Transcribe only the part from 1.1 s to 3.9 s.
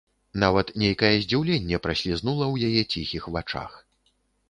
здзіўленне праслізнула ў яе ціхіх вачах.